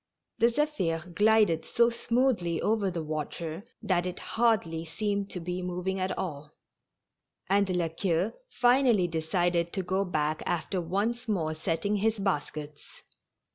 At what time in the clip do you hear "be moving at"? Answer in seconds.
5.39-6.17